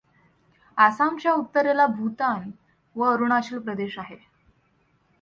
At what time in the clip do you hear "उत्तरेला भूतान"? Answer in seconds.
1.33-2.49